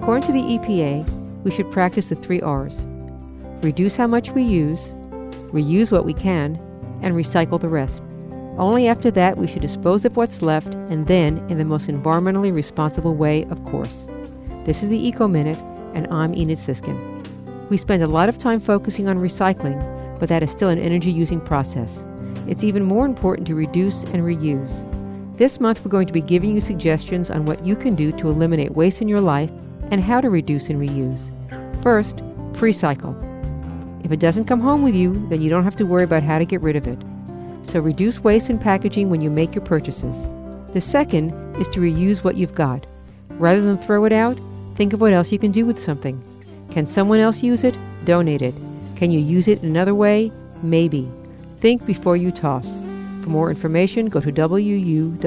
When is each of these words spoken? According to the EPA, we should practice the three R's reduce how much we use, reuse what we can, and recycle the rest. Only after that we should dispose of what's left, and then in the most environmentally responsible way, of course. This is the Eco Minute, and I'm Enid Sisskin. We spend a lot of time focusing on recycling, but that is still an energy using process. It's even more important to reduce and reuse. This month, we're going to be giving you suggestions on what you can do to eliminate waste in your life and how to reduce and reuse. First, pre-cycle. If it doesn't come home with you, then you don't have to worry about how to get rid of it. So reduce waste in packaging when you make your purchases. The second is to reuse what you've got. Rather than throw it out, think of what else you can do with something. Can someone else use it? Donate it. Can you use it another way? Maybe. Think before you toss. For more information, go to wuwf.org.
According 0.00 0.26
to 0.28 0.32
the 0.32 0.58
EPA, 0.58 1.42
we 1.42 1.50
should 1.50 1.70
practice 1.70 2.08
the 2.08 2.14
three 2.14 2.40
R's 2.40 2.86
reduce 3.62 3.96
how 3.96 4.06
much 4.06 4.30
we 4.30 4.42
use, 4.44 4.94
reuse 5.50 5.90
what 5.90 6.04
we 6.04 6.14
can, 6.14 6.54
and 7.02 7.16
recycle 7.16 7.60
the 7.60 7.68
rest. 7.68 8.00
Only 8.56 8.86
after 8.86 9.10
that 9.10 9.36
we 9.36 9.48
should 9.48 9.62
dispose 9.62 10.04
of 10.04 10.16
what's 10.16 10.42
left, 10.42 10.72
and 10.74 11.08
then 11.08 11.38
in 11.50 11.58
the 11.58 11.64
most 11.64 11.88
environmentally 11.88 12.54
responsible 12.54 13.14
way, 13.14 13.44
of 13.50 13.62
course. 13.64 14.06
This 14.64 14.84
is 14.84 14.88
the 14.88 15.08
Eco 15.08 15.26
Minute, 15.26 15.58
and 15.94 16.06
I'm 16.06 16.34
Enid 16.34 16.58
Sisskin. 16.58 16.96
We 17.68 17.76
spend 17.76 18.04
a 18.04 18.06
lot 18.06 18.28
of 18.28 18.38
time 18.38 18.60
focusing 18.60 19.08
on 19.08 19.18
recycling, 19.18 19.78
but 20.20 20.28
that 20.28 20.44
is 20.44 20.52
still 20.52 20.68
an 20.68 20.78
energy 20.78 21.10
using 21.10 21.40
process. 21.40 22.04
It's 22.46 22.64
even 22.64 22.84
more 22.84 23.04
important 23.04 23.48
to 23.48 23.56
reduce 23.56 24.04
and 24.04 24.22
reuse. 24.22 24.84
This 25.36 25.58
month, 25.58 25.84
we're 25.84 25.90
going 25.90 26.06
to 26.06 26.12
be 26.12 26.22
giving 26.22 26.54
you 26.54 26.60
suggestions 26.60 27.30
on 27.30 27.44
what 27.44 27.66
you 27.66 27.74
can 27.74 27.96
do 27.96 28.12
to 28.12 28.30
eliminate 28.30 28.72
waste 28.72 29.02
in 29.02 29.08
your 29.08 29.20
life 29.20 29.50
and 29.90 30.02
how 30.02 30.20
to 30.20 30.30
reduce 30.30 30.68
and 30.68 30.80
reuse. 30.80 31.30
First, 31.82 32.22
pre-cycle. 32.54 33.16
If 34.04 34.12
it 34.12 34.20
doesn't 34.20 34.46
come 34.46 34.60
home 34.60 34.82
with 34.82 34.94
you, 34.94 35.26
then 35.28 35.42
you 35.42 35.50
don't 35.50 35.64
have 35.64 35.76
to 35.76 35.86
worry 35.86 36.04
about 36.04 36.22
how 36.22 36.38
to 36.38 36.44
get 36.44 36.60
rid 36.60 36.76
of 36.76 36.86
it. 36.86 36.98
So 37.62 37.80
reduce 37.80 38.20
waste 38.20 38.50
in 38.50 38.58
packaging 38.58 39.10
when 39.10 39.20
you 39.20 39.30
make 39.30 39.54
your 39.54 39.64
purchases. 39.64 40.28
The 40.72 40.80
second 40.80 41.32
is 41.60 41.68
to 41.68 41.80
reuse 41.80 42.24
what 42.24 42.36
you've 42.36 42.54
got. 42.54 42.86
Rather 43.30 43.60
than 43.60 43.78
throw 43.78 44.04
it 44.04 44.12
out, 44.12 44.38
think 44.74 44.92
of 44.92 45.00
what 45.00 45.12
else 45.12 45.32
you 45.32 45.38
can 45.38 45.52
do 45.52 45.66
with 45.66 45.80
something. 45.80 46.22
Can 46.70 46.86
someone 46.86 47.20
else 47.20 47.42
use 47.42 47.64
it? 47.64 47.74
Donate 48.04 48.42
it. 48.42 48.54
Can 48.96 49.10
you 49.10 49.18
use 49.20 49.48
it 49.48 49.62
another 49.62 49.94
way? 49.94 50.32
Maybe. 50.62 51.10
Think 51.60 51.84
before 51.86 52.16
you 52.16 52.30
toss. 52.30 52.78
For 53.22 53.30
more 53.30 53.50
information, 53.50 54.08
go 54.08 54.20
to 54.20 54.32
wuwf.org. 54.32 55.18